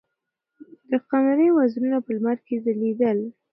د 0.89 0.91
قمرۍ 1.09 1.49
وزرونه 1.57 1.97
په 2.05 2.09
لمر 2.15 2.37
کې 2.45 2.55
ځلېدل. 2.65 3.17